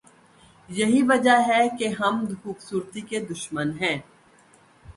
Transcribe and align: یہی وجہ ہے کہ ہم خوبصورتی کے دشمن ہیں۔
یہی 0.69 1.01
وجہ 1.01 1.35
ہے 1.47 1.61
کہ 1.79 1.87
ہم 1.99 2.25
خوبصورتی 2.43 3.01
کے 3.01 3.19
دشمن 3.25 3.71
ہیں۔ 3.81 3.97